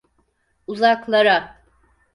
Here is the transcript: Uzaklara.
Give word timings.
Uzaklara. 0.67 1.57